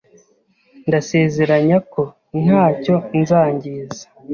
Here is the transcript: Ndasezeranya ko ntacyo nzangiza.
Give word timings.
Ndasezeranya 0.87 1.77
ko 1.91 2.01
ntacyo 2.43 2.95
nzangiza. 3.19 4.03